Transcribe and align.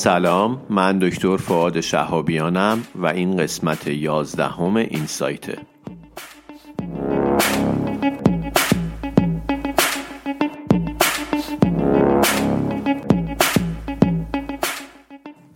سلام 0.00 0.62
من 0.70 0.98
دکتر 0.98 1.36
فعاد 1.36 1.80
شهابیانم 1.80 2.84
و 2.94 3.06
این 3.06 3.36
قسمت 3.36 3.86
یازدهم 3.86 4.76
این 4.76 5.06
سایته 5.06 5.58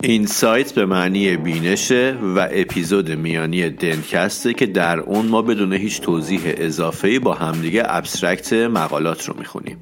این 0.01 0.25
سایت 0.25 0.73
به 0.73 0.85
معنی 0.85 1.37
بینشه 1.37 2.17
و 2.35 2.47
اپیزود 2.51 3.11
میانی 3.11 3.69
دنکسته 3.69 4.53
که 4.53 4.65
در 4.65 4.99
اون 4.99 5.25
ما 5.25 5.41
بدون 5.41 5.73
هیچ 5.73 6.01
توضیح 6.01 6.41
اضافه 6.45 7.19
با 7.19 7.33
همدیگه 7.33 7.83
ابسترکت 7.85 8.53
مقالات 8.53 9.29
رو 9.29 9.35
می‌خونیم. 9.39 9.77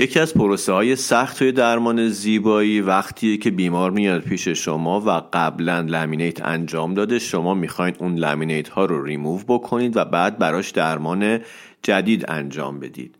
یکی 0.00 0.20
از 0.20 0.34
پروسه 0.34 0.72
های 0.72 0.96
سخت 0.96 1.38
توی 1.38 1.52
درمان 1.52 2.08
زیبایی 2.08 2.80
وقتیه 2.80 3.36
که 3.36 3.50
بیمار 3.50 3.90
میاد 3.90 4.20
پیش 4.20 4.48
شما 4.48 5.00
و 5.00 5.10
قبلا 5.32 5.80
لامینیت 5.80 6.46
انجام 6.46 6.94
داده. 6.94 7.18
شما 7.18 7.54
می‌خواین 7.54 7.94
اون 7.98 8.14
لامینیت 8.14 8.68
ها 8.68 8.84
رو 8.84 9.04
ریموو 9.04 9.40
بکنید 9.48 9.96
و 9.96 10.04
بعد 10.04 10.38
براش 10.38 10.70
درمان 10.70 11.38
جدید 11.82 12.24
انجام 12.28 12.80
بدید. 12.80 13.14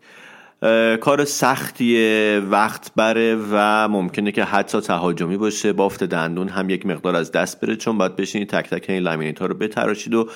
کار 1.01 1.25
سختیه 1.25 2.41
وقت 2.49 2.91
بره 2.95 3.37
و 3.51 3.87
ممکنه 3.87 4.31
که 4.31 4.43
حتی 4.43 4.81
تهاجمی 4.81 5.37
باشه. 5.37 5.73
بافت 5.73 6.03
دندون 6.03 6.49
هم 6.49 6.69
یک 6.69 6.85
مقدار 6.85 7.15
از 7.15 7.31
دست 7.31 7.61
بره 7.61 7.75
چون 7.75 7.97
باید 7.97 8.15
بشینید 8.15 8.49
تک 8.49 8.69
تک 8.69 8.89
این 8.89 9.03
لامینیت 9.03 9.39
ها 9.39 9.45
رو 9.45 9.53
بتراشید 9.53 10.13
و 10.13 10.29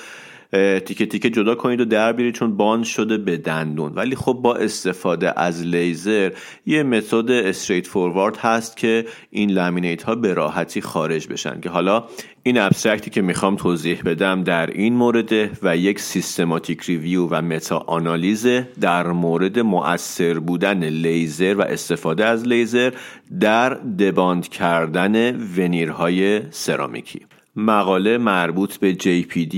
تیکه 0.52 1.06
تیکه 1.06 1.30
جدا 1.30 1.54
کنید 1.54 1.80
و 1.80 1.84
در 1.84 2.12
بیارید 2.12 2.34
چون 2.34 2.56
باند 2.56 2.84
شده 2.84 3.18
به 3.18 3.36
دندون. 3.36 3.92
ولی 3.94 4.16
خب 4.16 4.32
با 4.32 4.56
استفاده 4.56 5.40
از 5.40 5.62
لیزر 5.62 6.32
یه 6.66 6.82
متد 6.82 7.30
straightforward 7.30 8.36
هست 8.36 8.76
که 8.76 9.04
این 9.30 9.50
laminate 9.50 10.02
ها 10.02 10.14
به 10.14 10.34
راحتی 10.34 10.80
خارج 10.80 11.28
بشن. 11.28 11.60
که 11.60 11.68
حالا 11.68 12.04
این 12.42 12.58
abstract 12.58 13.04
ی 13.04 13.10
که 13.10 13.22
می‌خوام 13.22 13.56
توضیح 13.56 14.02
بدم 14.02 14.44
در 14.44 14.66
این 14.66 14.94
مورد 14.94 15.32
و 15.62 15.76
یک 15.76 16.00
systematic 16.00 16.82
review 16.82 17.26
و 17.30 17.42
meta-analysis 17.42 18.46
در 18.80 19.06
مورد 19.06 19.58
مؤثر 19.58 20.38
بودن 20.38 20.84
لیزر 20.84 21.54
و 21.54 21.62
استفاده 21.62 22.24
از 22.24 22.48
لیزر 22.48 22.92
در 23.40 23.70
debond 23.74 24.48
کردن 24.48 25.36
veneer 25.56 26.19
های 26.19 26.40
سرامیکی. 26.50 27.20
مقاله 27.56 28.18
مربوط 28.18 28.76
به 28.76 28.94
JPD 28.94 29.56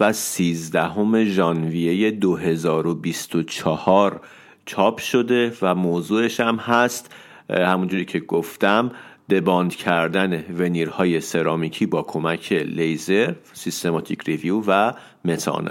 و 0.00 0.12
13 0.12 1.24
ژانویه 1.24 2.10
2024 2.10 4.20
چاپ 4.66 4.98
شده 4.98 5.52
و 5.62 5.74
موضوعش 5.74 6.40
هم 6.40 6.56
هست. 6.56 7.14
همونجوری 7.50 8.04
که 8.04 8.20
گفتم 8.20 8.90
debond 9.30 9.74
کردن 9.74 10.44
veneer 10.58 11.05
های 11.05 11.20
سرامیکی 11.20 11.86
با 11.86 12.02
کمک 12.02 12.52
لیزر 12.52 13.34
systematic 13.52 14.22
review 14.22 14.62
و 14.66 14.92
meta 15.24 15.62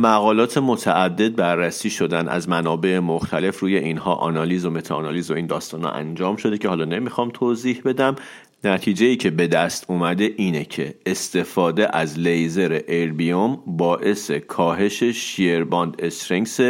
مقالات 0.00 0.58
متعدد 0.58 1.36
بررسی 1.36 1.90
شدن 1.90 2.28
از 2.28 2.48
منابع 2.48 2.98
مختلف 2.98 3.58
روی 3.58 3.76
اینها 3.76 4.14
آنالیز 4.14 4.64
و 4.64 4.70
meta-analysis 4.70 5.30
و 5.30 5.34
این 5.34 5.46
داستان 5.46 5.84
انجام 5.84 6.36
شده 6.36 6.58
که 6.58 6.68
حالا 6.68 6.84
نمی‌خوام 6.84 7.30
توضیح 7.30 7.82
بدم. 7.84 8.16
نتیجه 8.64 9.06
ای 9.06 9.16
که 9.16 9.30
به 9.30 9.46
دست 9.46 9.84
اومده 9.88 10.34
اینه 10.36 10.64
که 10.64 10.94
استفاده 11.06 11.96
از 11.96 12.18
لیزر 12.18 12.80
erbium 12.88 13.62
باعث 13.66 14.30
کاهش 14.30 15.02
shear 15.02 15.54
bond 15.54 15.96
strength 15.98 16.60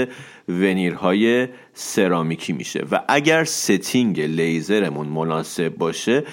veneer 0.49 1.24
های 1.24 1.49
سرامیکی 1.75 2.53
میشه 2.53 2.85
و 2.91 3.01
اگر 3.09 3.45
setting 3.45 4.21
لیزرمون 4.21 5.07
مناسب 5.07 5.69
باشه 5.69 6.25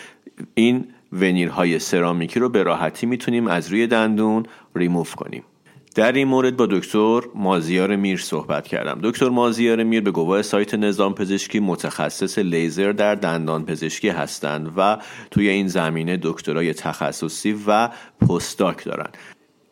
این 0.54 0.86
veneer 1.12 1.63
های 1.63 1.80
سرامیکی 1.80 2.40
رو 2.40 2.50
به 2.50 2.64
راحتی 2.64 3.06
می‌تونیم 3.06 3.48
از 3.48 3.72
روی 3.72 3.88
دندون 3.88 4.46
ریموف 4.76 5.16
کنیم. 5.16 5.44
در 5.98 6.12
این 6.12 6.28
مورد 6.28 6.58
با 6.58 6.66
دکتر 6.66 7.22
مازیار 7.36 7.96
میر 7.96 8.18
صحبت 8.18 8.68
کردم. 8.68 9.00
دکتر 9.04 9.30
مازیار 9.30 9.84
میر 9.84 10.02
به 10.02 10.12
گواه 10.12 10.42
سایت 10.42 10.74
نظام 10.74 11.14
پزشکی 11.14 11.60
متخصص 11.60 12.38
لیزر 12.38 12.92
در 12.92 13.16
دندان 13.16 13.66
پزشکی 13.66 14.10
هستند 14.10 14.74
و 14.78 14.98
توی 15.32 15.50
این 15.50 15.68
زمینه 15.68 16.20
دکترای 16.24 16.74
تخصصی 16.74 17.58
و 17.68 17.90
postdoc 18.30 18.84
دارند 18.84 19.18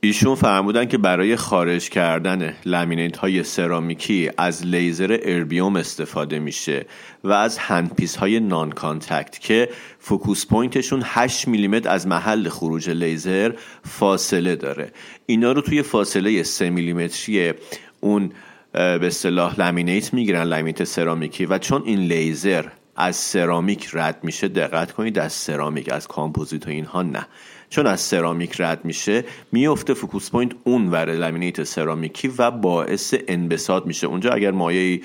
ایشون 0.06 0.36
فرمودن 0.36 0.86
که 0.86 0.98
برای 0.98 1.36
خارج 1.36 1.90
کردن 1.90 2.54
laminate 2.66 3.18
های 3.18 3.44
سرامیکی 3.44 4.30
از 4.38 4.66
لیزر 4.66 5.20
erbium 5.24 5.76
استفاده 5.76 6.40
میشه 6.40 6.86
و 7.24 7.32
از 7.32 7.58
handpiece 7.58 8.16
های 8.16 8.40
non-contact 8.40 9.40
که 9.40 9.70
focus 10.00 10.46
point 10.46 10.77
شون 10.77 11.02
8 11.06 11.48
میلیمتر 11.48 11.90
از 11.90 12.08
محل 12.08 12.50
خروج 12.50 12.90
لیزر 12.90 13.52
فاصله 13.84 14.56
داره. 14.56 14.92
اینا 15.26 15.52
رو 15.52 15.62
توی 15.62 15.82
فاصله 15.82 16.44
3 16.44 16.70
میلیمتری 16.70 17.54
اون 18.00 18.32
به 18.74 19.08
اصطلاح 19.08 19.60
laminate 19.60 20.14
می‌گیرن 20.14 20.44
laminate 20.44 20.84
سرامیکی. 20.84 21.46
و 21.46 21.58
چون 21.58 21.84
این 21.86 22.00
لیزر 22.00 22.66
از 22.96 23.16
سرامیک 23.16 23.90
رد 23.94 24.20
میشه 24.24 24.48
دقت 24.48 24.92
کنید 24.92 25.20
از 25.20 25.34
سرامیک 25.34 25.92
از 25.92 26.08
کامپوزیت 26.08 26.68
و 26.68 26.70
اینها 26.70 27.02
نه. 27.02 27.28
چون 27.70 27.88
از 27.88 28.02
سرامیک 28.02 28.62
رد 28.62 28.86
میشه 28.86 29.24
میفته 29.52 29.94
focus 29.94 30.30
point 30.30 30.52
اون 30.64 30.88
ور 30.88 31.14
laminate 31.14 31.64
سرامیکی 31.64 32.28
و 32.38 32.52
باعث 32.52 33.16
انبساط 33.28 33.86
میشه. 33.86 34.08
اونجا 34.08 34.32
اگر 34.32 34.52
مایه 34.52 35.02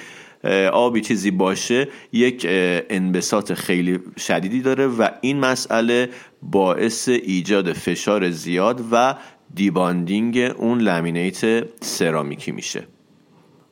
آبی 0.73 1.01
چیزی 1.01 1.31
باشه 1.31 1.89
یک 2.13 2.47
انبساط 2.91 3.53
خیلی 3.53 3.99
شدیدی 4.19 4.61
داره 4.61 4.87
و 4.87 5.09
این 5.21 5.41
مسئله 5.41 6.09
باعث 6.43 7.09
ایجاد 7.09 7.73
فشار 7.73 8.31
زیاد 8.31 8.85
و 8.93 9.15
debonding 9.55 10.39
اون 10.39 10.81
laminate 10.81 11.65
سرامیکی 11.85 12.53
میشه. 12.53 12.87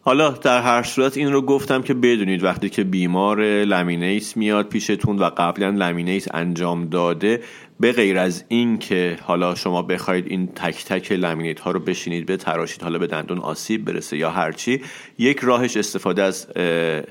حالا 0.08 0.30
در 0.30 0.62
هر 0.62 0.82
صورت 0.82 1.16
این 1.16 1.32
رو 1.32 1.42
گفتم 1.42 1.82
که 1.82 1.94
بدونید 1.94 2.44
وقتی 2.44 2.68
که 2.68 2.84
بیمار 2.84 3.64
لامینیت 3.64 4.36
میاد 4.36 4.68
پیشتون 4.68 5.18
و 5.18 5.30
قبلا 5.36 5.70
لامینیت 5.70 6.34
انجام 6.34 6.88
داده 6.88 7.40
به 7.80 7.92
غیر 7.92 8.18
از 8.18 8.44
این 8.48 8.78
که 8.78 9.18
حالا 9.22 9.54
شما 9.54 9.82
بخواید 9.82 10.26
این 10.26 10.46
تک 10.46 10.84
تک 10.84 11.12
لامینیت 11.12 11.60
ها 11.60 11.70
رو 11.70 11.80
بشینید 11.80 12.26
به 12.26 12.36
تراشید 12.36 12.82
حالا 12.82 12.98
به 12.98 13.06
دندون 13.06 13.38
آسیب 13.38 13.84
برسه 13.84 14.16
یا 14.16 14.30
هرچی 14.30 14.82
یک 15.18 15.38
راهش 15.38 15.76
استفاده 15.76 16.22
از 16.22 16.46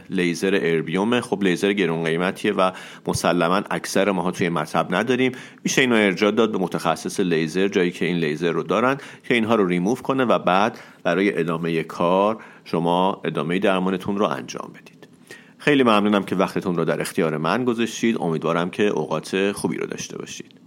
لیزر 0.09 0.59
اربیوم. 0.61 1.21
خب 1.21 1.43
لیزر 1.43 1.73
گرون 1.73 2.03
قیمتیه 2.03 2.53
و 2.53 2.71
مسلما 3.07 3.61
اکثر 3.71 4.11
ماها 4.11 4.31
توی 4.31 4.49
مطب 4.49 4.95
نداریم. 4.95 5.31
میشه 5.63 5.81
اینو 5.81 5.95
ارجاع 5.95 6.31
داد 6.31 6.51
به 6.51 6.57
متخصص 6.57 7.19
لیزر 7.19 7.67
جایی 7.67 7.91
که 7.91 8.05
این 8.05 8.17
لیزر 8.17 8.51
رو 8.51 8.63
دارن 8.63 8.97
که 9.27 9.33
اینها 9.33 9.55
رو 9.55 9.67
ریموو 9.67 9.95
کنه 9.95 10.25
و 10.25 10.39
بعد 10.39 10.79
برای 11.03 11.39
ادامه 11.39 11.83
کار 11.83 12.37
شما 12.72 13.22
ادامه 13.25 13.59
درمانتون 13.59 14.17
رو 14.17 14.25
انجام 14.25 14.72
بدید. 14.75 15.07
خیلی 15.57 15.83
ممنونم 15.83 16.23
که 16.23 16.35
وقتتون 16.35 16.75
رو 16.75 16.85
در 16.85 17.01
اختیار 17.01 17.38
من 17.38 17.66
گذاشتید. 17.66 18.17
امیدوارم 18.19 18.69
که 18.69 18.83
اوقات 18.83 19.51
خوبی 19.51 19.78
رو 19.78 19.88
داشته 19.88 20.17
باشید. 20.17 20.66